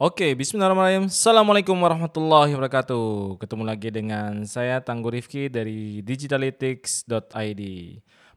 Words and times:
Oke, 0.00 0.32
bismillahirrahmanirrahim. 0.32 1.12
Assalamualaikum 1.12 1.76
warahmatullahi 1.76 2.56
wabarakatuh. 2.56 3.36
Ketemu 3.36 3.68
lagi 3.68 3.92
dengan 3.92 4.48
saya 4.48 4.80
Tangguh 4.80 5.12
Rifki 5.12 5.52
dari 5.52 6.00
digitalytics.id. 6.00 7.62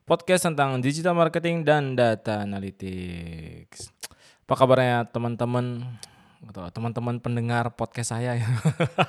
Podcast 0.04 0.44
tentang 0.44 0.84
digital 0.84 1.16
marketing 1.16 1.64
dan 1.64 1.96
data 1.96 2.44
analytics. 2.44 3.96
Apa 4.44 4.60
kabarnya 4.60 5.08
teman-teman? 5.08 5.88
Teman-teman 6.52 7.24
pendengar 7.24 7.72
podcast 7.80 8.12
saya 8.12 8.36
ya. 8.44 8.48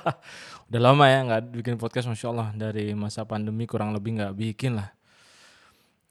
Udah 0.71 0.79
lama 0.79 1.11
ya 1.11 1.27
nggak 1.27 1.59
bikin 1.59 1.75
podcast 1.75 2.07
Masya 2.07 2.31
Allah. 2.31 2.55
Dari 2.55 2.95
masa 2.95 3.27
pandemi 3.27 3.67
kurang 3.67 3.91
lebih 3.91 4.15
nggak 4.15 4.31
bikin 4.31 4.79
lah 4.79 4.95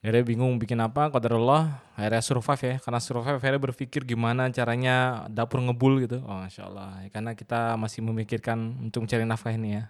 akhirnya 0.04 0.20
bingung 0.20 0.60
bikin 0.60 0.76
apa 0.84 1.08
Allah 1.08 1.80
akhirnya 1.96 2.20
survive 2.20 2.60
ya 2.60 2.76
karena 2.76 3.00
survive 3.00 3.40
akhirnya 3.40 3.56
berpikir 3.56 4.04
gimana 4.04 4.52
caranya 4.52 5.24
dapur 5.32 5.64
ngebul 5.64 6.04
gitu. 6.04 6.20
Oh 6.28 6.44
masya 6.44 6.68
Allah. 6.68 7.00
Ya, 7.00 7.08
karena 7.08 7.32
kita 7.32 7.80
masih 7.80 8.04
memikirkan 8.04 8.84
untuk 8.84 9.08
cari 9.08 9.24
nafkah 9.24 9.56
ini 9.56 9.80
ya. 9.80 9.88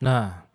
Nah 0.00 0.48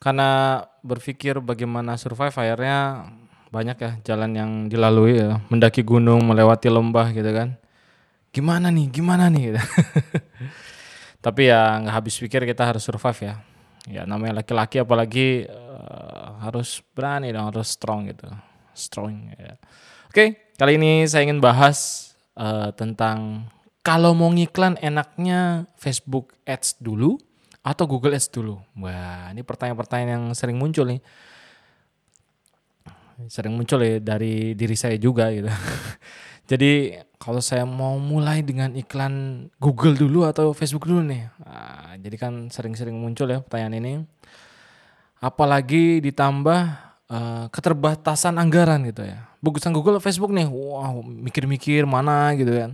karena 0.00 0.64
berpikir 0.80 1.36
bagaimana 1.44 2.00
survive 2.00 2.32
akhirnya 2.32 3.12
banyak 3.52 3.76
ya 3.76 3.92
jalan 4.08 4.32
yang 4.32 4.50
dilalui 4.72 5.20
ya. 5.20 5.44
Mendaki 5.52 5.84
gunung 5.84 6.24
melewati 6.24 6.72
lembah 6.72 7.12
gitu 7.12 7.28
kan. 7.28 7.60
Gimana 8.32 8.72
nih 8.72 8.88
gimana 8.88 9.28
nih? 9.28 9.60
Tapi 11.28 11.52
ya 11.52 11.76
nggak 11.76 11.92
habis 11.92 12.16
pikir 12.16 12.48
kita 12.48 12.64
harus 12.64 12.80
survive 12.80 13.20
ya 13.20 13.49
ya 13.88 14.04
namanya 14.04 14.44
laki-laki 14.44 14.82
apalagi 14.82 15.48
harus 16.40 16.80
berani 16.96 17.30
dong, 17.30 17.52
harus 17.52 17.68
strong 17.76 18.08
gitu. 18.08 18.26
Strong 18.72 19.36
ya. 19.36 19.54
Oke, 20.08 20.50
kali 20.56 20.80
ini 20.80 21.04
saya 21.06 21.28
ingin 21.28 21.38
bahas 21.38 22.10
uh, 22.34 22.72
tentang 22.74 23.46
kalau 23.84 24.16
mau 24.16 24.32
ngiklan 24.32 24.80
enaknya 24.80 25.70
Facebook 25.76 26.32
Ads 26.48 26.80
dulu 26.80 27.20
atau 27.60 27.84
Google 27.84 28.16
Ads 28.16 28.32
dulu. 28.32 28.58
Wah, 28.80 29.30
ini 29.30 29.44
pertanyaan-pertanyaan 29.44 30.10
yang 30.10 30.24
sering 30.32 30.56
muncul 30.56 30.88
nih. 30.88 31.00
Sering 33.28 33.52
muncul 33.52 33.84
ya 33.84 34.00
dari 34.00 34.56
diri 34.56 34.74
saya 34.74 34.96
juga 34.96 35.28
gitu. 35.28 35.52
Jadi 36.50 36.96
kalau 37.20 37.44
saya 37.44 37.68
mau 37.68 38.00
mulai 38.00 38.40
dengan 38.40 38.72
iklan 38.72 39.46
Google 39.60 39.92
dulu 39.92 40.24
atau 40.24 40.56
Facebook 40.56 40.88
dulu 40.88 41.04
nih. 41.04 41.28
Nah, 41.44 42.00
jadi 42.00 42.16
kan 42.16 42.48
sering-sering 42.48 42.96
muncul 42.96 43.28
ya 43.28 43.44
pertanyaan 43.44 43.76
ini 43.76 43.92
apalagi 45.20 46.00
ditambah 46.00 46.60
uh, 47.12 47.44
keterbatasan 47.52 48.40
anggaran 48.40 48.80
gitu 48.88 49.04
ya. 49.04 49.28
Bagusan 49.44 49.76
Google 49.76 50.00
Facebook 50.00 50.32
nih, 50.32 50.48
wow 50.48 51.04
mikir-mikir 51.04 51.84
mana 51.84 52.32
gitu 52.36 52.56
kan. 52.56 52.72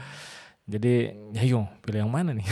Jadi 0.72 1.12
ya 1.36 1.44
yuk 1.44 1.68
pilih 1.84 2.08
yang 2.08 2.12
mana 2.12 2.32
nih. 2.32 2.48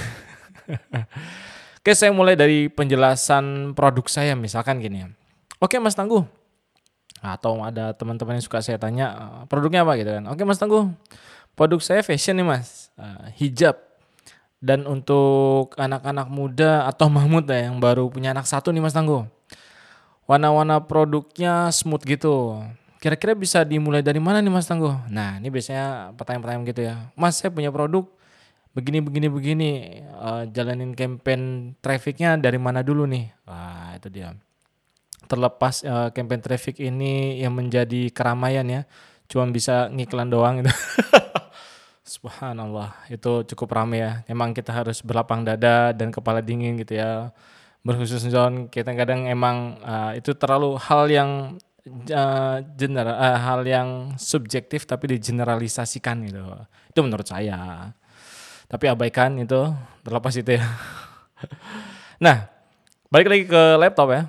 Oke 1.84 1.92
saya 1.92 2.12
mulai 2.12 2.36
dari 2.36 2.68
penjelasan 2.72 3.76
produk 3.76 4.08
saya 4.08 4.36
misalkan 4.36 4.80
gini 4.80 5.04
ya. 5.04 5.08
Oke 5.60 5.80
Mas 5.80 5.96
Tangguh, 5.96 6.24
atau 7.24 7.64
ada 7.64 7.96
teman-teman 7.96 8.36
yang 8.36 8.44
suka 8.44 8.60
saya 8.60 8.76
tanya 8.76 9.06
eh, 9.16 9.42
produknya 9.48 9.80
apa 9.80 9.96
gitu 9.96 10.12
kan. 10.12 10.24
Oke 10.28 10.44
Mas 10.44 10.60
Tangguh, 10.60 10.92
produk 11.56 11.80
saya 11.80 12.04
fashion 12.04 12.36
nih 12.36 12.44
Mas, 12.44 12.92
uh, 13.00 13.32
hijab 13.40 13.80
dan 14.60 14.84
untuk 14.84 15.72
anak-anak 15.80 16.28
muda 16.28 16.84
atau 16.84 17.08
Mahmud 17.16 17.48
ya 17.48 17.72
yang 17.72 17.80
baru 17.80 18.12
punya 18.12 18.36
anak 18.36 18.44
satu 18.44 18.68
nih 18.68 18.84
Mas 18.84 18.92
Tangguh. 18.92 19.24
Warna-warna 20.24 20.80
produknya 20.84 21.68
smooth 21.68 22.04
gitu. 22.04 22.60
Kira-kira 22.96 23.36
bisa 23.36 23.60
dimulai 23.60 24.00
dari 24.00 24.20
mana 24.20 24.40
nih 24.40 24.52
Mas 24.52 24.68
Tangguh? 24.68 24.92
Nah 25.08 25.40
ini 25.40 25.48
biasanya 25.48 26.16
pertanyaan-pertanyaan 26.16 26.68
gitu 26.68 26.80
ya. 26.84 26.94
Mas 27.16 27.40
saya 27.40 27.52
punya 27.52 27.68
produk 27.68 28.08
begini 28.74 28.98
begini 29.04 29.28
begini 29.30 29.70
uh, 30.18 30.44
jalanin 30.50 30.96
campaign 30.96 31.72
trafficnya 31.84 32.40
dari 32.40 32.56
mana 32.56 32.80
dulu 32.80 33.04
nih? 33.04 33.32
Wah 33.44 33.96
itu 33.96 34.08
dia. 34.08 34.32
Terlepas 35.24 35.84
uh, 35.84 36.08
campaign 36.12 36.42
traffic 36.44 36.80
ini 36.80 37.40
yang 37.40 37.56
menjadi 37.56 38.12
keramaian 38.12 38.66
ya, 38.68 38.82
cuma 39.28 39.48
bisa 39.48 39.88
ngiklan 39.88 40.28
doang 40.28 40.60
gitu. 40.60 40.72
Subhanallah, 42.04 43.08
itu 43.08 43.48
cukup 43.48 43.80
ramai 43.80 44.04
ya. 44.04 44.20
Emang 44.28 44.52
kita 44.52 44.76
harus 44.76 45.00
berlapang 45.00 45.40
dada 45.40 45.96
dan 45.96 46.12
kepala 46.12 46.44
dingin 46.44 46.76
gitu 46.76 47.00
ya. 47.00 47.32
Berkhusus 47.80 48.28
John, 48.28 48.68
kita 48.68 48.92
kadang 48.92 49.24
emang 49.24 49.80
uh, 49.80 50.12
itu 50.12 50.36
terlalu 50.36 50.76
hal 50.76 51.08
yang 51.08 51.30
uh, 52.12 52.56
general, 52.76 53.16
uh, 53.16 53.38
hal 53.40 53.60
yang 53.64 53.88
subjektif 54.16 54.84
tapi 54.84 55.16
digeneralisasikan 55.16 56.28
gitu. 56.28 56.44
Itu 56.92 57.00
menurut 57.04 57.28
saya. 57.28 57.92
Tapi 58.68 58.84
abaikan 58.88 59.36
itu 59.40 59.72
terlepas 60.04 60.34
itu 60.36 60.56
ya. 60.56 60.64
nah, 62.24 62.48
balik 63.12 63.28
lagi 63.32 63.44
ke 63.48 63.62
laptop 63.80 64.08
ya. 64.12 64.22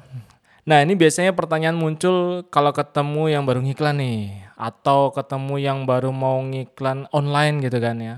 Nah, 0.66 0.82
ini 0.82 0.98
biasanya 0.98 1.30
pertanyaan 1.38 1.78
muncul 1.78 2.42
kalau 2.50 2.74
ketemu 2.74 3.30
yang 3.30 3.46
baru 3.46 3.62
ngiklan 3.62 4.02
nih 4.02 4.50
atau 4.58 5.14
ketemu 5.14 5.62
yang 5.62 5.86
baru 5.86 6.10
mau 6.10 6.42
ngiklan 6.42 7.06
online 7.14 7.62
gitu 7.62 7.78
kan 7.78 8.02
ya. 8.02 8.16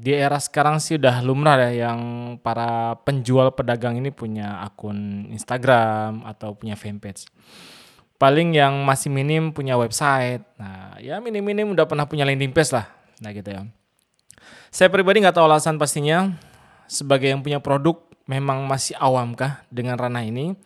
Di 0.00 0.16
era 0.16 0.40
sekarang 0.40 0.80
sih 0.80 0.96
udah 0.96 1.20
lumrah 1.20 1.60
ya 1.68 1.90
yang 1.92 2.00
para 2.40 2.96
penjual 3.04 3.52
pedagang 3.52 4.00
ini 4.00 4.08
punya 4.08 4.64
akun 4.64 5.28
Instagram 5.28 6.24
atau 6.24 6.56
punya 6.56 6.72
fanpage. 6.72 7.28
Paling 8.16 8.56
yang 8.56 8.80
masih 8.80 9.12
minim 9.12 9.52
punya 9.52 9.76
website. 9.76 10.40
Nah, 10.56 10.96
ya 11.04 11.20
minim-minim 11.20 11.68
udah 11.76 11.84
pernah 11.84 12.08
punya 12.08 12.24
landing 12.24 12.56
page 12.56 12.72
lah. 12.72 12.88
Nah 13.20 13.36
gitu 13.36 13.52
ya. 13.52 13.68
Saya 14.72 14.88
pribadi 14.88 15.20
nggak 15.20 15.36
tahu 15.36 15.44
alasan 15.44 15.76
pastinya. 15.76 16.32
Sebagai 16.88 17.28
yang 17.28 17.44
punya 17.44 17.60
produk 17.60 18.00
memang 18.24 18.64
masih 18.64 18.96
awam 18.96 19.36
kah 19.36 19.60
dengan 19.68 20.00
ranah 20.00 20.24
ini 20.24 20.56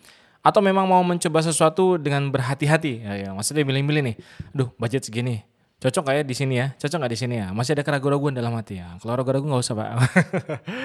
atau 0.44 0.60
memang 0.60 0.84
mau 0.84 1.00
mencoba 1.00 1.40
sesuatu 1.40 1.96
dengan 1.96 2.28
berhati-hati? 2.28 3.00
Ya, 3.00 3.12
ya 3.16 3.30
maksudnya 3.32 3.64
milih-milih 3.64 4.12
nih. 4.12 4.16
Duh 4.52 4.68
budget 4.76 5.08
segini. 5.08 5.40
Cocok 5.80 6.04
kayak 6.12 6.24
di 6.28 6.36
sini 6.36 6.60
ya? 6.60 6.76
Cocok 6.76 7.00
nggak 7.00 7.12
di 7.16 7.18
sini 7.18 7.34
ya? 7.40 7.48
Masih 7.56 7.72
ada 7.72 7.80
keraguan-keraguan 7.80 8.36
dalam 8.36 8.52
hati 8.52 8.76
ya? 8.76 8.92
Kalau 9.00 9.16
ragu-ragu 9.16 9.48
nggak 9.48 9.64
usah 9.64 9.74
pak. 9.76 9.88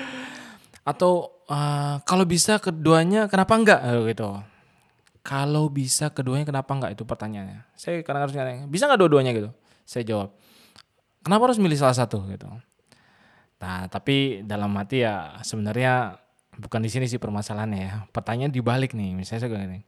Atau 0.96 1.44
uh, 1.52 2.00
kalau 2.08 2.24
bisa 2.24 2.56
keduanya 2.64 3.28
kenapa 3.28 3.60
enggak 3.60 3.84
gitu. 4.08 4.40
Kalau 5.28 5.68
bisa 5.68 6.08
keduanya 6.08 6.48
kenapa 6.48 6.72
enggak 6.72 6.96
itu 6.96 7.04
pertanyaannya. 7.04 7.68
Saya 7.76 8.00
kadang 8.00 8.28
harus 8.28 8.36
nanya 8.40 8.64
bisa 8.64 8.88
nggak 8.88 9.00
dua-duanya? 9.04 9.36
Gitu. 9.36 9.52
Saya 9.84 10.08
jawab 10.08 10.40
kenapa 11.20 11.52
harus 11.52 11.60
milih 11.60 11.76
salah 11.76 12.00
satu? 12.00 12.24
Gitu. 12.32 12.48
Nah 13.60 13.92
tapi 13.92 14.48
dalam 14.48 14.72
hati 14.80 15.04
ya 15.04 15.36
sebenarnya 15.44 16.16
bukan 16.60 16.84
di 16.84 16.92
sini 16.92 17.08
sih 17.08 17.18
permasalahannya 17.18 17.80
ya. 17.80 17.94
Pertanyaan 18.12 18.52
dibalik 18.52 18.92
nih, 18.92 19.16
misalnya 19.16 19.48
saya 19.48 19.56
gini. 19.56 19.82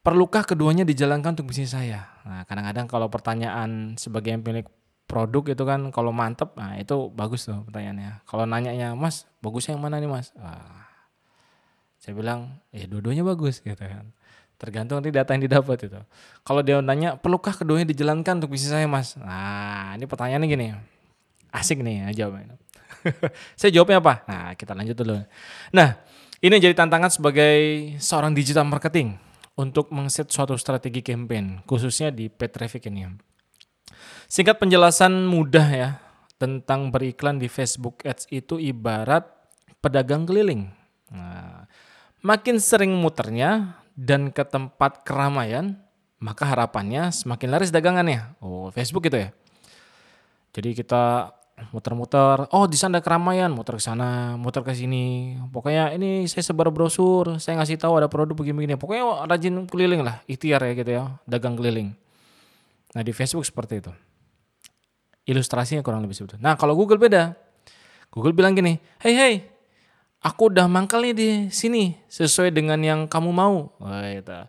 Perlukah 0.00 0.48
keduanya 0.48 0.88
dijalankan 0.88 1.36
untuk 1.36 1.52
bisnis 1.52 1.76
saya? 1.76 2.08
Nah, 2.24 2.48
kadang-kadang 2.48 2.88
kalau 2.88 3.12
pertanyaan 3.12 4.00
sebagai 4.00 4.32
pemilik 4.40 4.64
produk 5.04 5.52
itu 5.52 5.62
kan 5.68 5.92
kalau 5.92 6.08
mantep, 6.08 6.56
nah 6.56 6.78
itu 6.80 7.12
bagus 7.12 7.44
tuh 7.44 7.60
pertanyaannya. 7.68 8.24
Kalau 8.24 8.48
nanyanya, 8.48 8.96
Mas, 8.96 9.28
bagusnya 9.44 9.76
yang 9.76 9.84
mana 9.84 10.00
nih 10.00 10.08
Mas? 10.08 10.32
Wah, 10.40 10.88
saya 12.00 12.16
bilang, 12.16 12.64
ya 12.72 12.88
dua-duanya 12.88 13.26
bagus 13.28 13.60
gitu 13.60 13.76
kan. 13.76 14.16
Tergantung 14.56 15.04
nanti 15.04 15.12
data 15.12 15.36
yang 15.36 15.44
didapat 15.44 15.84
itu. 15.84 16.00
Kalau 16.48 16.64
dia 16.64 16.80
nanya, 16.80 17.20
perlukah 17.20 17.52
keduanya 17.52 17.84
dijalankan 17.84 18.40
untuk 18.40 18.56
bisnis 18.56 18.72
saya 18.72 18.88
Mas? 18.88 19.20
Nah, 19.20 20.00
ini 20.00 20.08
pertanyaannya 20.08 20.48
gini, 20.48 20.66
asik 21.52 21.84
nih 21.84 22.08
ya 22.08 22.24
jawabannya. 22.24 22.56
saya 23.58 23.70
jawabnya 23.72 23.98
apa? 24.02 24.14
Nah, 24.26 24.48
kita 24.54 24.72
lanjut 24.74 24.96
dulu. 24.96 25.20
Nah, 25.74 25.88
ini 26.40 26.56
jadi 26.56 26.72
tantangan 26.72 27.12
sebagai 27.12 27.54
seorang 28.00 28.32
digital 28.32 28.64
marketing 28.64 29.20
untuk 29.58 29.92
mengset 29.92 30.32
suatu 30.32 30.56
strategi 30.56 31.04
campaign, 31.04 31.60
khususnya 31.68 32.08
di 32.08 32.32
paid 32.32 32.52
traffic 32.56 32.88
ini. 32.88 33.08
Singkat 34.30 34.56
penjelasan 34.56 35.26
mudah 35.26 35.68
ya, 35.68 35.88
tentang 36.40 36.88
beriklan 36.88 37.36
di 37.36 37.52
Facebook 37.52 38.00
Ads 38.06 38.30
itu 38.32 38.56
ibarat 38.56 39.28
pedagang 39.84 40.24
keliling. 40.24 40.72
Nah, 41.12 41.68
makin 42.24 42.56
sering 42.56 42.96
muternya 42.96 43.76
dan 43.92 44.32
ke 44.32 44.40
tempat 44.48 45.04
keramaian, 45.04 45.76
maka 46.16 46.48
harapannya 46.48 47.12
semakin 47.12 47.48
laris 47.52 47.68
dagangannya. 47.68 48.32
Oh, 48.40 48.72
Facebook 48.72 49.04
itu 49.12 49.28
ya. 49.28 49.30
Jadi 50.56 50.72
kita 50.72 51.36
muter-muter. 51.68 52.48
Oh 52.50 52.64
di 52.64 52.80
sana 52.80 53.04
keramaian. 53.04 53.52
Muter 53.52 53.76
ke 53.76 53.82
sana 53.84 54.40
muter 54.40 54.64
ke 54.64 54.72
sini. 54.72 55.36
Pokoknya 55.52 55.92
ini 55.92 56.24
saya 56.24 56.40
sebar 56.40 56.72
brosur. 56.72 57.36
Saya 57.36 57.60
ngasih 57.60 57.76
tahu 57.76 58.00
ada 58.00 58.08
produk 58.08 58.32
begini-begini. 58.32 58.80
Pokoknya 58.80 59.28
rajin 59.28 59.68
keliling 59.68 60.00
lah 60.00 60.24
ikhtiar 60.24 60.64
ya 60.64 60.72
gitu 60.72 60.90
ya 60.90 61.02
dagang 61.28 61.54
keliling. 61.58 61.92
Nah 62.96 63.02
di 63.04 63.12
Facebook 63.12 63.44
seperti 63.44 63.84
itu. 63.84 63.92
Ilustrasinya 65.28 65.84
kurang 65.84 66.00
lebih 66.00 66.16
seperti 66.16 66.38
itu. 66.38 66.44
Nah 66.44 66.56
kalau 66.56 66.72
Google 66.72 66.96
beda. 66.96 67.36
Google 68.10 68.34
bilang 68.34 68.58
gini 68.58 68.74
hey 68.98 69.14
hey 69.14 69.34
aku 70.20 70.50
udah 70.50 70.66
mangkal 70.66 71.00
nih 71.00 71.14
di 71.14 71.28
sini 71.48 71.96
sesuai 72.10 72.50
dengan 72.52 72.80
yang 72.82 73.00
kamu 73.06 73.30
mau. 73.30 73.70
Gitu. 73.80 74.40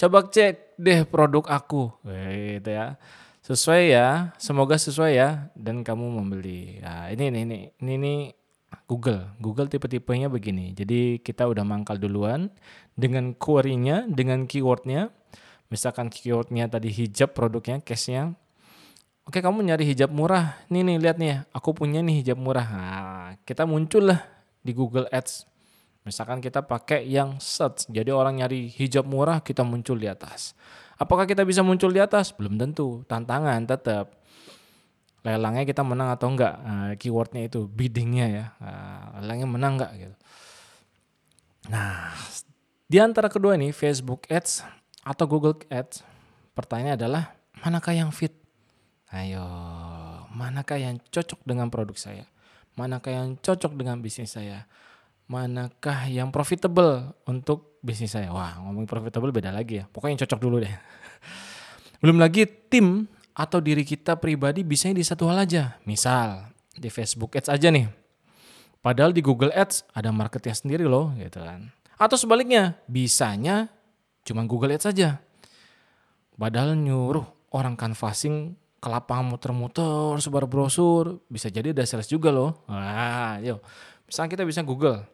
coba 0.00 0.24
cek 0.24 0.80
deh 0.80 1.04
produk 1.04 1.44
aku. 1.44 1.92
Wah, 2.02 2.32
gitu 2.32 2.70
ya 2.72 2.96
Sesuai 3.40 3.96
ya, 3.96 4.36
semoga 4.36 4.76
sesuai 4.76 5.12
ya 5.16 5.48
dan 5.56 5.80
kamu 5.80 6.20
membeli. 6.20 6.76
Nah, 6.84 7.08
ini 7.08 7.32
ini 7.32 7.40
ini 7.40 7.58
ini, 7.80 7.92
ini 7.96 8.14
Google. 8.84 9.32
Google 9.40 9.66
tipe-tipenya 9.66 10.28
begini. 10.28 10.76
Jadi 10.76 11.24
kita 11.24 11.48
udah 11.48 11.64
mangkal 11.64 11.96
duluan 11.96 12.52
dengan 12.92 13.32
query-nya, 13.32 14.04
dengan 14.12 14.44
keywordnya. 14.44 15.08
Misalkan 15.72 16.12
keywordnya 16.12 16.68
tadi 16.68 16.92
hijab 16.92 17.32
produknya, 17.32 17.80
case-nya. 17.80 18.36
Oke 19.24 19.40
kamu 19.40 19.62
nyari 19.62 19.88
hijab 19.88 20.10
murah. 20.12 20.60
Nih 20.68 20.82
nih 20.82 20.98
lihat 20.98 21.16
nih, 21.16 21.46
aku 21.54 21.72
punya 21.72 22.02
nih 22.04 22.20
hijab 22.20 22.36
murah. 22.36 22.66
Nah, 22.66 23.30
kita 23.48 23.64
muncul 23.64 24.10
lah 24.10 24.20
di 24.60 24.76
Google 24.76 25.08
Ads. 25.08 25.46
Misalkan 26.04 26.42
kita 26.42 26.64
pakai 26.64 27.06
yang 27.06 27.38
search. 27.38 27.86
Jadi 27.88 28.10
orang 28.10 28.42
nyari 28.42 28.68
hijab 28.68 29.06
murah, 29.06 29.40
kita 29.40 29.64
muncul 29.64 29.96
di 29.96 30.10
atas. 30.10 30.52
Apakah 31.00 31.24
kita 31.24 31.48
bisa 31.48 31.64
muncul 31.64 31.88
di 31.88 31.96
atas? 31.96 32.28
Belum 32.36 32.60
tentu. 32.60 33.00
Tantangan 33.08 33.64
tetap. 33.64 34.20
Lelangnya 35.24 35.64
kita 35.64 35.80
menang 35.80 36.12
atau 36.12 36.28
enggak? 36.28 36.54
Nah, 36.60 36.92
keywordnya 37.00 37.48
itu 37.48 37.64
biddingnya 37.64 38.26
ya. 38.28 38.44
Nah, 38.60 39.20
lelangnya 39.24 39.48
menang 39.48 39.72
enggak 39.80 39.92
gitu. 39.96 40.16
Nah, 41.72 42.12
di 42.88 43.00
antara 43.00 43.32
kedua 43.32 43.56
ini 43.56 43.72
Facebook 43.72 44.28
Ads 44.28 44.64
atau 45.04 45.24
Google 45.24 45.56
Ads, 45.72 46.04
pertanyaannya 46.52 46.94
adalah 47.00 47.32
manakah 47.64 47.96
yang 47.96 48.12
fit? 48.12 48.36
Ayo, 49.12 49.44
manakah 50.32 50.76
yang 50.80 51.00
cocok 51.08 51.44
dengan 51.48 51.68
produk 51.72 51.96
saya? 51.96 52.24
Manakah 52.76 53.12
yang 53.12 53.28
cocok 53.40 53.72
dengan 53.76 54.00
bisnis 54.00 54.36
saya? 54.36 54.64
Manakah 55.28 56.08
yang 56.08 56.32
profitable 56.32 57.12
untuk 57.28 57.69
bisnis 57.80 58.12
saya. 58.12 58.32
Wah, 58.32 58.60
ngomong 58.60 58.84
profitable 58.84 59.32
beda 59.32 59.52
lagi 59.52 59.80
ya. 59.80 59.84
Pokoknya 59.88 60.16
yang 60.16 60.22
cocok 60.24 60.40
dulu 60.40 60.56
deh. 60.62 60.72
Belum 62.04 62.16
lagi 62.20 62.44
tim 62.46 63.08
atau 63.36 63.58
diri 63.60 63.84
kita 63.84 64.16
pribadi 64.20 64.60
bisa 64.64 64.92
di 64.92 65.04
satu 65.04 65.28
hal 65.28 65.44
aja. 65.44 65.80
Misal 65.88 66.52
di 66.76 66.88
Facebook 66.92 67.36
Ads 67.36 67.52
aja 67.52 67.68
nih. 67.72 67.88
Padahal 68.80 69.12
di 69.12 69.20
Google 69.20 69.52
Ads 69.52 69.92
ada 69.92 70.08
marketnya 70.08 70.56
sendiri 70.56 70.88
loh 70.88 71.12
gitu 71.20 71.40
kan. 71.40 71.68
Atau 72.00 72.16
sebaliknya, 72.16 72.80
bisanya 72.88 73.68
cuma 74.24 74.44
Google 74.48 74.72
Ads 74.72 74.88
saja. 74.88 75.20
Padahal 76.40 76.72
nyuruh 76.72 77.28
orang 77.52 77.76
canvassing 77.76 78.56
ke 78.80 78.88
lapangan 78.88 79.28
muter-muter, 79.28 80.16
sebar 80.24 80.48
brosur, 80.48 81.20
bisa 81.28 81.52
jadi 81.52 81.76
ada 81.76 81.84
sales 81.84 82.08
juga 82.08 82.32
loh. 82.32 82.64
Wah, 82.64 83.36
yuk. 83.44 83.60
Misalnya 84.08 84.32
kita 84.32 84.44
bisa 84.48 84.64
Google. 84.64 85.04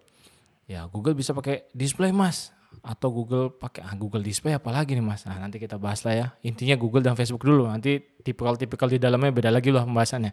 Ya, 0.71 0.87
Google 0.87 1.19
bisa 1.19 1.35
pakai 1.35 1.67
display 1.75 2.15
mas 2.15 2.55
atau 2.82 3.08
Google 3.12 3.52
pakai 3.52 3.84
ah, 3.84 3.94
Google 3.94 4.25
Display 4.25 4.56
apalagi 4.56 4.96
nih 4.96 5.05
mas? 5.05 5.25
Nah 5.25 5.37
nanti 5.37 5.56
kita 5.56 5.76
bahas 5.76 6.02
lah 6.02 6.14
ya. 6.14 6.26
Intinya 6.44 6.75
Google 6.75 7.05
dan 7.05 7.14
Facebook 7.14 7.44
dulu. 7.44 7.69
Nanti 7.69 8.00
tipikal-tipikal 8.00 8.90
di 8.90 8.99
dalamnya 9.00 9.32
beda 9.32 9.50
lagi 9.52 9.69
loh 9.73 9.84
pembahasannya. 9.84 10.32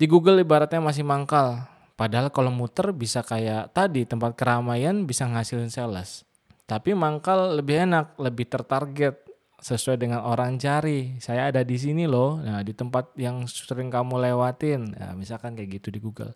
Di 0.00 0.06
Google 0.08 0.40
ibaratnya 0.40 0.80
masih 0.80 1.04
mangkal. 1.04 1.66
Padahal 1.98 2.32
kalau 2.32 2.48
muter 2.48 2.96
bisa 2.96 3.20
kayak 3.20 3.76
tadi 3.76 4.08
tempat 4.08 4.32
keramaian 4.32 5.04
bisa 5.04 5.28
ngasilin 5.28 5.68
sales. 5.68 6.24
Tapi 6.64 6.96
mangkal 6.96 7.60
lebih 7.60 7.84
enak 7.84 8.16
lebih 8.16 8.48
tertarget 8.48 9.20
sesuai 9.60 10.00
dengan 10.00 10.24
orang 10.24 10.56
cari. 10.56 11.20
Saya 11.20 11.52
ada 11.52 11.60
di 11.60 11.76
sini 11.76 12.08
loh. 12.08 12.40
Nah 12.40 12.64
di 12.64 12.72
tempat 12.72 13.12
yang 13.20 13.44
sering 13.44 13.92
kamu 13.92 14.16
lewatin. 14.16 14.96
Nah, 14.96 15.12
misalkan 15.12 15.52
kayak 15.52 15.80
gitu 15.80 15.92
di 15.92 16.00
Google. 16.00 16.32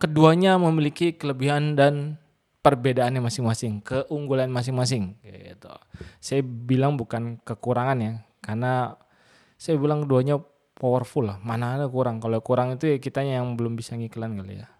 Keduanya 0.00 0.56
memiliki 0.56 1.12
kelebihan 1.12 1.76
dan 1.76 2.16
perbedaannya 2.62 3.18
masing-masing, 3.18 3.82
keunggulan 3.82 4.46
masing-masing 4.48 5.18
gitu. 5.20 5.74
Saya 6.22 6.46
bilang 6.46 6.94
bukan 6.94 7.42
kekurangan 7.42 7.98
ya, 7.98 8.12
karena 8.38 8.94
saya 9.58 9.74
bilang 9.82 10.06
duanya 10.06 10.38
powerful 10.78 11.26
lah. 11.26 11.42
Mana 11.42 11.74
ada 11.74 11.90
kurang? 11.90 12.22
Kalau 12.22 12.38
kurang 12.40 12.78
itu 12.78 12.86
ya 12.86 12.96
kitanya 13.02 13.42
yang 13.42 13.58
belum 13.58 13.74
bisa 13.74 13.98
ngiklan 13.98 14.38
kali 14.38 14.62
ya. 14.62 14.70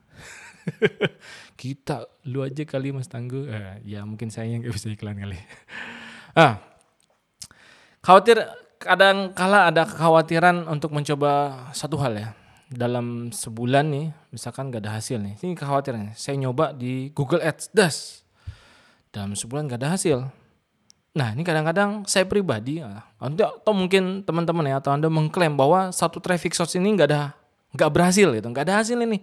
kita, 1.61 2.07
lu 2.31 2.47
aja 2.47 2.63
kali 2.63 2.95
Mas 2.95 3.11
Tangguh. 3.11 3.51
Eh, 3.51 3.83
ya 3.99 4.07
mungkin 4.07 4.31
saya 4.31 4.47
yang 4.47 4.63
gak 4.63 4.79
bisa 4.79 4.91
iklan 4.95 5.19
kali. 5.19 5.39
ah, 6.43 6.63
khawatir 7.99 8.43
kadang 8.79 9.31
kala 9.35 9.71
ada 9.71 9.87
kekhawatiran 9.87 10.67
untuk 10.67 10.91
mencoba 10.91 11.67
satu 11.71 11.95
hal 12.03 12.19
ya 12.19 12.31
dalam 12.73 13.29
sebulan 13.31 13.85
nih, 13.93 14.07
misalkan 14.33 14.73
gak 14.73 14.89
ada 14.89 14.97
hasil 14.99 15.21
nih, 15.21 15.37
ini 15.45 15.55
kekhawatirannya. 15.55 16.17
Saya 16.17 16.41
nyoba 16.41 16.73
di 16.73 17.13
Google 17.13 17.45
Ads, 17.45 17.71
das. 17.71 18.27
Dalam 19.13 19.37
sebulan 19.37 19.69
gak 19.69 19.81
ada 19.85 19.95
hasil. 19.95 20.25
Nah 21.13 21.29
ini 21.37 21.45
kadang-kadang 21.45 22.09
saya 22.09 22.25
pribadi, 22.25 22.81
ah, 22.81 23.05
atau 23.21 23.73
mungkin 23.77 24.25
teman-teman 24.25 24.65
ya, 24.65 24.81
atau 24.81 24.97
anda 24.97 25.13
mengklaim 25.13 25.53
bahwa 25.53 25.93
satu 25.93 26.19
traffic 26.19 26.57
source 26.57 26.81
ini 26.81 26.97
gak 26.97 27.09
ada, 27.13 27.23
gak 27.77 27.93
berhasil 27.93 28.33
gitu, 28.33 28.49
gak 28.49 28.65
ada 28.67 28.81
hasil 28.81 28.97
ini. 28.97 29.21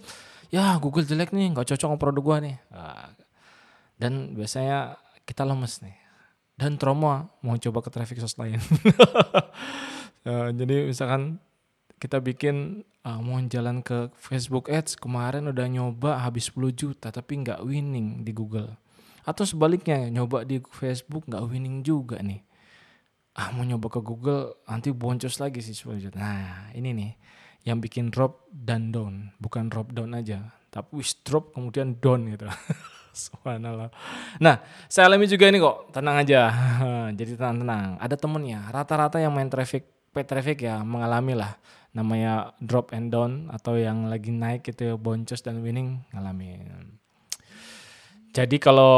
Ya 0.54 0.78
Google 0.78 1.06
jelek 1.06 1.34
nih, 1.34 1.50
gak 1.54 1.74
cocok 1.74 1.90
sama 1.90 1.98
produk 1.98 2.24
gua 2.24 2.38
nih. 2.40 2.56
Ah, 2.69 3.10
dan 3.98 4.38
biasanya 4.38 5.02
kita 5.25 5.44
lemes 5.44 5.81
nih. 5.81 5.98
Dan 6.60 6.75
trauma 6.75 7.31
mau 7.40 7.56
coba 7.56 7.80
ke 7.81 7.90
traffic 7.90 8.19
source 8.19 8.36
lain. 8.36 8.60
uh, 10.28 10.52
jadi 10.60 10.92
misalkan 10.92 11.40
kita 12.00 12.24
bikin 12.24 12.88
uh, 13.04 13.19
mau 13.19 13.38
jalan 13.44 13.84
ke 13.84 14.07
Facebook 14.16 14.72
Ads 14.72 14.96
kemarin 14.96 15.51
udah 15.51 15.68
nyoba 15.68 16.24
habis 16.24 16.48
10 16.56 16.72
juta 16.72 17.12
tapi 17.12 17.44
nggak 17.44 17.60
winning 17.68 18.24
di 18.24 18.31
Google 18.31 18.80
atau 19.28 19.44
sebaliknya 19.44 20.07
nyoba 20.07 20.48
di 20.48 20.63
Facebook 20.72 21.28
nggak 21.28 21.44
winning 21.46 21.84
juga 21.84 22.24
nih 22.24 22.40
ah 23.36 23.51
mau 23.51 23.68
nyoba 23.68 23.92
ke 23.92 24.00
Google 24.00 24.57
nanti 24.66 24.96
boncos 24.96 25.38
lagi 25.44 25.60
sih 25.60 25.75
10 25.75 26.00
juta 26.07 26.18
nah 26.18 26.72
ini 26.72 26.96
nih 26.96 27.12
yang 27.68 27.84
bikin 27.84 28.07
drop 28.10 28.48
dan 28.48 28.95
down 28.95 29.36
bukan 29.38 29.68
drop 29.68 29.92
down 29.92 30.16
aja 30.16 30.56
tapi 30.72 31.04
wis 31.04 31.19
drop 31.22 31.52
kemudian 31.52 32.00
down 32.00 32.31
gitu 32.31 32.48
Subhanallah. 33.10 33.92
Nah, 34.40 34.63
saya 34.88 35.12
alami 35.12 35.28
juga 35.28 35.50
ini 35.50 35.60
kok. 35.60 35.92
Tenang 35.92 36.24
aja. 36.24 36.42
Jadi 37.19 37.36
tenang-tenang. 37.36 38.00
Ada 38.00 38.16
temennya. 38.16 38.69
Rata-rata 38.72 39.18
yang 39.19 39.34
main 39.34 39.50
traffic, 39.52 39.84
pay 40.13 40.24
traffic 40.24 40.63
ya 40.63 40.80
mengalami 40.86 41.36
lah 41.36 41.57
namanya 41.94 42.54
drop 42.62 42.94
and 42.94 43.10
down 43.10 43.50
atau 43.50 43.74
yang 43.76 44.08
lagi 44.08 44.30
naik 44.30 44.62
gitu 44.66 44.94
ya 44.94 44.96
boncos 44.96 45.42
dan 45.42 45.66
winning 45.66 46.06
ngalamin. 46.14 47.00
Jadi 48.30 48.62
kalau 48.62 48.96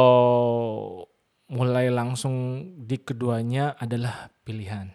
mulai 1.51 1.87
langsung 1.87 2.67
di 2.83 2.99
keduanya 2.99 3.75
adalah 3.79 4.27
pilihan. 4.43 4.91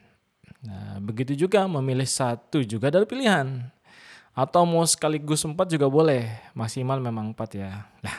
Nah, 0.66 1.00
begitu 1.00 1.36
juga 1.46 1.64
memilih 1.64 2.08
satu 2.08 2.60
juga 2.64 2.92
adalah 2.92 3.08
pilihan. 3.08 3.72
Atau 4.36 4.68
mau 4.68 4.84
sekaligus 4.84 5.44
empat 5.48 5.72
juga 5.72 5.88
boleh. 5.88 6.52
Maksimal 6.52 7.00
memang 7.00 7.32
empat 7.32 7.56
ya. 7.56 7.88
Lah, 8.04 8.18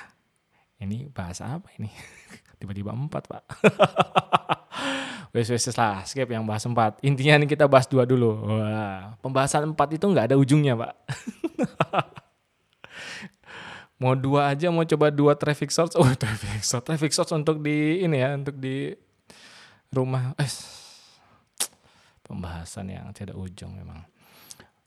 ini 0.82 1.06
bahasa 1.14 1.46
apa 1.46 1.70
ini? 1.78 1.94
Tiba-tiba 2.58 2.90
empat, 2.90 3.30
Pak. 3.30 3.44
wes 5.36 5.48
wes 5.52 5.68
lah 5.76 6.04
skip 6.08 6.30
yang 6.30 6.46
bahas 6.48 6.64
empat. 6.68 7.00
Intinya 7.04 7.44
nih 7.44 7.50
kita 7.52 7.68
bahas 7.68 7.88
dua 7.88 8.04
dulu. 8.08 8.48
Wah, 8.48 9.16
pembahasan 9.20 9.68
empat 9.72 9.98
itu 9.98 10.06
nggak 10.08 10.34
ada 10.34 10.38
ujungnya 10.40 10.78
pak. 10.78 10.94
Mau 13.98 14.14
dua 14.14 14.54
aja 14.54 14.70
mau 14.70 14.86
coba 14.86 15.10
dua 15.10 15.34
traffic 15.34 15.74
source 15.74 15.98
oh 15.98 16.06
traffic 16.22 16.62
source 16.62 16.86
traffic 16.86 17.10
source 17.10 17.34
untuk 17.34 17.58
di 17.66 18.06
ini 18.06 18.22
ya 18.22 18.38
untuk 18.38 18.54
di 18.54 18.94
rumah. 19.90 20.38
Eh 20.38 20.50
pembahasan 22.22 22.94
yang 22.94 23.10
tidak 23.10 23.34
ujung 23.34 23.74
memang. 23.74 24.06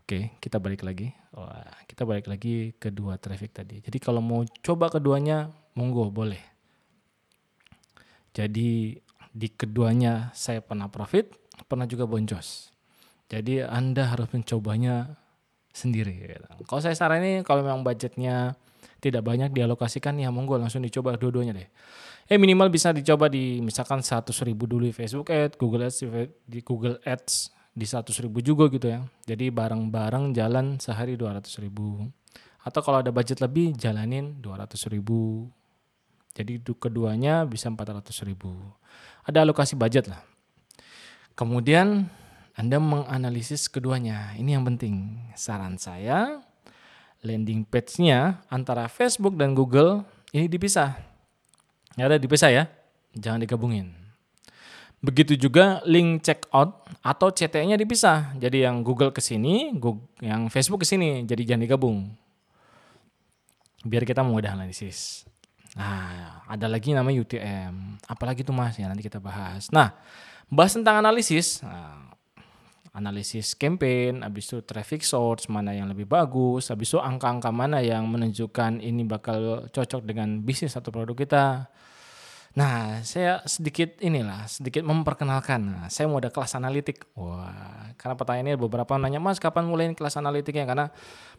Oke 0.07 0.39
kita 0.39 0.63
balik 0.63 0.87
lagi. 0.87 1.11
Wah, 1.35 1.67
kita 1.91 2.07
balik 2.07 2.31
lagi 2.31 2.71
ke 2.79 2.95
dua 2.95 3.19
traffic 3.19 3.51
tadi. 3.51 3.83
Jadi 3.83 3.99
kalau 3.99 4.23
mau 4.23 4.47
coba 4.63 4.87
keduanya 4.87 5.51
monggo 5.75 6.07
boleh. 6.07 6.43
Jadi 8.31 8.95
di 9.31 9.49
keduanya 9.51 10.35
saya 10.35 10.61
pernah 10.61 10.91
profit, 10.91 11.31
pernah 11.67 11.87
juga 11.87 12.07
boncos. 12.07 12.71
Jadi 13.31 13.63
Anda 13.63 14.11
harus 14.11 14.27
mencobanya 14.35 15.15
sendiri. 15.71 16.27
Gitu. 16.27 16.67
Kalau 16.67 16.83
saya 16.83 16.99
saranin 16.99 17.47
kalau 17.47 17.63
memang 17.63 17.87
budgetnya 17.87 18.59
tidak 19.01 19.23
banyak 19.25 19.55
dialokasikan 19.55 20.19
ya 20.21 20.29
monggo 20.29 20.59
langsung 20.59 20.83
dicoba 20.83 21.15
dua-duanya 21.17 21.57
deh. 21.57 21.69
Eh 22.31 22.39
minimal 22.39 22.71
bisa 22.71 22.95
dicoba 22.95 23.27
di 23.27 23.59
misalkan 23.59 24.03
100 24.05 24.31
ribu 24.47 24.67
dulu 24.67 24.87
di 24.87 24.95
Facebook 24.95 25.31
Ads, 25.31 25.59
Google 25.59 25.83
Ads, 25.89 25.99
di 26.47 26.61
Google 26.63 26.99
Ads 27.03 27.51
di 27.75 27.87
100 27.87 28.23
ribu 28.23 28.39
juga 28.43 28.67
gitu 28.71 28.87
ya. 28.87 29.03
Jadi 29.27 29.51
bareng-bareng 29.51 30.35
jalan 30.35 30.79
sehari 30.79 31.15
200 31.15 31.47
ribu. 31.63 32.07
Atau 32.61 32.85
kalau 32.85 33.01
ada 33.01 33.11
budget 33.11 33.41
lebih 33.41 33.73
jalanin 33.75 34.39
200 34.43 34.75
ribu. 34.93 35.49
Jadi 36.35 36.63
keduanya 36.79 37.43
bisa 37.43 37.67
400 37.69 38.07
ribu 38.23 38.55
ada 39.25 39.45
alokasi 39.45 39.77
budget 39.77 40.09
lah. 40.09 40.23
Kemudian 41.37 42.11
Anda 42.59 42.77
menganalisis 42.77 43.71
keduanya. 43.71 44.37
Ini 44.37 44.59
yang 44.59 44.65
penting. 44.67 45.17
Saran 45.39 45.81
saya, 45.81 46.45
landing 47.25 47.65
page-nya 47.65 48.45
antara 48.53 48.91
Facebook 48.91 49.39
dan 49.39 49.57
Google 49.57 50.05
ini 50.35 50.51
dipisah. 50.51 50.99
Ya 51.97 52.07
ada 52.11 52.21
dipisah 52.21 52.51
ya, 52.53 52.65
jangan 53.17 53.41
digabungin. 53.41 53.97
Begitu 55.01 55.33
juga 55.41 55.81
link 55.89 56.21
checkout 56.21 56.85
atau 57.01 57.33
CTA-nya 57.33 57.81
dipisah. 57.81 58.37
Jadi 58.37 58.69
yang 58.69 58.85
Google 58.85 59.17
ke 59.17 59.25
sini, 59.25 59.73
yang 60.21 60.53
Facebook 60.53 60.85
ke 60.85 60.87
sini, 60.87 61.25
jadi 61.25 61.55
jangan 61.55 61.65
digabung. 61.65 62.13
Biar 63.81 64.05
kita 64.05 64.21
mudah 64.21 64.53
analisis. 64.53 65.25
Nah, 65.79 66.43
ada 66.51 66.67
lagi 66.67 66.91
namanya 66.91 67.23
UTM. 67.23 68.03
Apalagi 68.11 68.43
itu 68.43 68.51
Mas 68.51 68.75
ya 68.75 68.91
nanti 68.91 69.07
kita 69.07 69.23
bahas. 69.23 69.71
Nah, 69.71 69.95
bahas 70.51 70.75
tentang 70.75 70.99
analisis. 70.99 71.63
Nah, 71.63 72.11
analisis 72.91 73.55
campaign, 73.55 74.27
habis 74.27 74.51
itu 74.51 74.59
traffic 74.67 75.07
source 75.07 75.47
mana 75.47 75.71
yang 75.71 75.87
lebih 75.87 76.11
bagus, 76.11 76.75
habis 76.75 76.91
itu 76.91 76.99
angka-angka 76.99 77.55
mana 77.55 77.79
yang 77.79 78.03
menunjukkan 78.11 78.83
ini 78.83 79.07
bakal 79.07 79.71
cocok 79.71 80.03
dengan 80.03 80.43
bisnis 80.43 80.75
atau 80.75 80.91
produk 80.91 81.15
kita 81.15 81.71
Nah, 82.51 82.99
saya 83.07 83.47
sedikit 83.47 84.03
inilah, 84.03 84.51
sedikit 84.51 84.83
memperkenalkan. 84.83 85.63
Nah, 85.63 85.87
saya 85.87 86.11
mau 86.11 86.19
ada 86.19 86.35
kelas 86.35 86.59
analitik. 86.59 87.07
Wah, 87.15 87.95
karena 87.95 88.19
pertanyaannya 88.19 88.59
beberapa 88.59 88.99
nanya, 88.99 89.23
Mas, 89.23 89.39
kapan 89.39 89.71
mulai 89.71 89.95
kelas 89.95 90.19
analitiknya? 90.19 90.67
Karena 90.67 90.91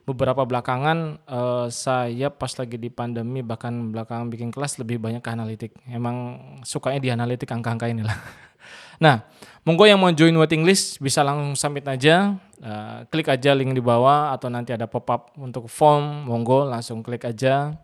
beberapa 0.07 0.47
belakangan 0.47 1.19
uh, 1.27 1.67
saya 1.67 2.31
pas 2.31 2.55
lagi 2.55 2.79
di 2.79 2.87
pandemi, 2.87 3.43
bahkan 3.43 3.91
belakangan 3.91 4.31
bikin 4.31 4.55
kelas 4.55 4.79
lebih 4.79 5.03
banyak 5.03 5.19
ke 5.19 5.29
analitik. 5.35 5.71
Emang 5.83 6.39
sukanya 6.63 7.03
di 7.03 7.11
analitik 7.11 7.51
angka-angka 7.51 7.91
inilah. 7.91 8.15
nah, 9.03 9.27
monggo 9.67 9.83
yang 9.83 9.99
mau 9.99 10.15
join 10.15 10.31
waiting 10.39 10.63
list 10.63 11.03
bisa 11.03 11.27
langsung 11.27 11.59
submit 11.59 11.91
aja. 11.91 12.39
Uh, 12.63 13.03
klik 13.11 13.27
aja 13.27 13.51
link 13.51 13.75
di 13.75 13.83
bawah 13.83 14.31
atau 14.31 14.47
nanti 14.47 14.71
ada 14.71 14.87
pop-up 14.87 15.35
untuk 15.35 15.67
form, 15.67 16.23
monggo 16.23 16.63
langsung 16.63 17.03
klik 17.03 17.27
aja 17.27 17.75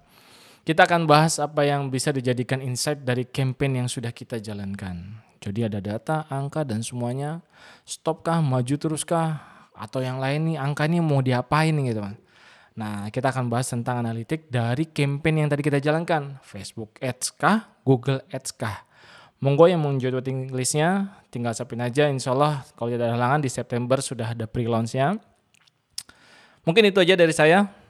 kita 0.68 0.84
akan 0.84 1.08
bahas 1.08 1.40
apa 1.40 1.64
yang 1.64 1.88
bisa 1.88 2.12
dijadikan 2.12 2.60
insight 2.60 3.00
dari 3.08 3.24
campaign 3.24 3.80
yang 3.80 3.88
sudah 3.88 4.12
kita 4.12 4.44
jalankan. 4.44 5.24
Jadi 5.40 5.64
ada 5.64 5.80
data, 5.80 6.28
angka, 6.28 6.68
dan 6.68 6.84
semuanya. 6.84 7.40
Stopkah, 7.88 8.44
maju 8.44 8.76
teruskah, 8.76 9.40
atau 9.72 10.04
yang 10.04 10.20
lain 10.20 10.52
nih 10.52 10.58
angka 10.60 10.84
ini 10.92 11.00
mau 11.00 11.24
diapain 11.24 11.72
gitu 11.72 12.04
kan. 12.04 12.20
Nah 12.76 13.08
kita 13.08 13.32
akan 13.32 13.48
bahas 13.48 13.72
tentang 13.72 14.04
analitik 14.04 14.52
dari 14.52 14.92
campaign 14.92 15.48
yang 15.48 15.48
tadi 15.48 15.64
kita 15.64 15.80
jalankan. 15.80 16.44
Facebook 16.44 17.00
Ads 17.00 17.32
kah, 17.40 17.72
Google 17.88 18.20
Ads 18.28 18.52
kah. 18.52 18.84
Monggo 19.40 19.72
yang 19.72 19.80
mau 19.80 19.96
join 19.96 20.20
waiting 20.20 20.52
listnya, 20.52 21.16
tinggal 21.32 21.56
sapin 21.56 21.80
aja. 21.80 22.12
Insya 22.12 22.36
Allah 22.36 22.68
kalau 22.76 22.92
tidak 22.92 23.08
ada 23.08 23.16
halangan 23.16 23.40
di 23.40 23.48
September 23.48 24.04
sudah 24.04 24.36
ada 24.36 24.44
pre-launchnya. 24.52 25.16
Mungkin 26.68 26.92
itu 26.92 27.00
aja 27.00 27.16
dari 27.16 27.32
saya 27.32 27.87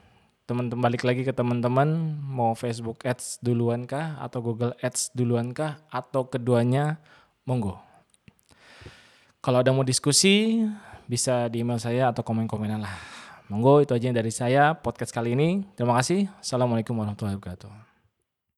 teman-teman 0.48 0.80
balik 0.80 1.04
lagi 1.04 1.28
ke 1.28 1.32
teman-teman 1.36 2.16
mau 2.24 2.56
Facebook 2.56 3.04
Ads 3.04 3.44
duluan 3.44 3.84
kah 3.84 4.16
atau 4.16 4.40
Google 4.40 4.72
Ads 4.80 5.12
duluan 5.12 5.52
kah 5.52 5.76
atau 5.92 6.24
keduanya 6.24 6.96
monggo. 7.44 7.76
Kalau 9.44 9.60
ada 9.60 9.70
mau 9.76 9.84
diskusi 9.84 10.64
bisa 11.04 11.52
di 11.52 11.60
email 11.60 11.76
saya 11.76 12.08
atau 12.08 12.24
komen-komenan 12.24 12.80
lah. 12.80 12.96
Monggo 13.52 13.84
itu 13.84 13.92
aja 13.92 14.08
dari 14.08 14.32
saya 14.32 14.72
podcast 14.72 15.12
kali 15.12 15.36
ini. 15.36 15.68
Terima 15.76 16.00
kasih. 16.00 16.32
Assalamualaikum 16.40 16.96
warahmatullahi 16.96 17.36
wabarakatuh. 17.36 17.87